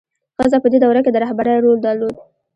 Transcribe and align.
ښځه 0.35 0.57
په 0.63 0.67
دې 0.71 0.77
دوره 0.83 0.99
کې 1.05 1.11
د 1.13 1.17
رهبرۍ 1.23 1.55
رول 1.63 1.77
درلود. 1.85 2.15